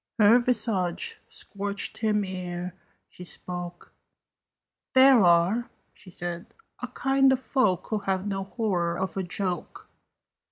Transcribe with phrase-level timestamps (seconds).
[0.17, 2.73] Her visage scorched him ere
[3.07, 3.93] she spoke:
[4.95, 6.47] "There are," she said,
[6.81, 9.91] "a kind of folk Who have no horror of a joke.